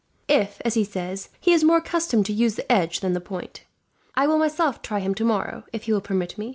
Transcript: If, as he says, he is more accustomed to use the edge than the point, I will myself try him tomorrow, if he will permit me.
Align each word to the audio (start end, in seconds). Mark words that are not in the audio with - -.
If, 0.27 0.59
as 0.65 0.73
he 0.73 0.83
says, 0.83 1.29
he 1.39 1.53
is 1.53 1.63
more 1.63 1.77
accustomed 1.77 2.25
to 2.25 2.33
use 2.33 2.55
the 2.55 2.71
edge 2.71 3.01
than 3.01 3.13
the 3.13 3.21
point, 3.21 3.65
I 4.15 4.25
will 4.25 4.39
myself 4.39 4.81
try 4.81 4.97
him 4.99 5.13
tomorrow, 5.13 5.63
if 5.71 5.83
he 5.83 5.93
will 5.93 6.01
permit 6.01 6.39
me. 6.39 6.49